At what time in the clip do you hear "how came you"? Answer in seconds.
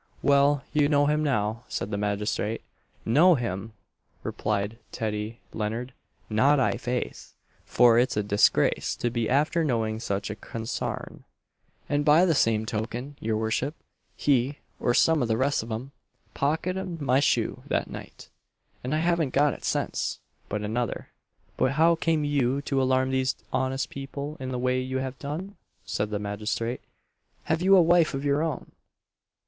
21.73-22.59